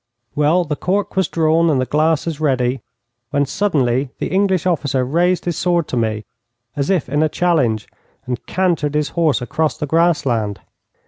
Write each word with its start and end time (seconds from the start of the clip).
Well, 0.33 0.63
the 0.63 0.75
cork 0.75 1.15
was 1.15 1.27
drawn 1.27 1.69
and 1.69 1.79
the 1.79 1.85
glasses 1.85 2.39
ready, 2.39 2.81
when 3.29 3.45
suddenly 3.45 4.09
the 4.17 4.29
English 4.31 4.65
officer 4.65 5.05
raised 5.05 5.45
his 5.45 5.59
sword 5.59 5.87
to 5.89 5.95
me 5.95 6.25
as 6.75 6.89
if 6.89 7.07
in 7.07 7.21
a 7.21 7.29
challenge, 7.29 7.87
and 8.25 8.43
cantered 8.47 8.95
his 8.95 9.09
horse 9.09 9.43
across 9.43 9.77
the 9.77 9.85
grassland. 9.85 10.59